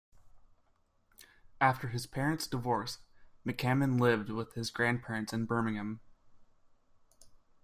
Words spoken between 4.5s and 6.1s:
his grandparents in Birmingham.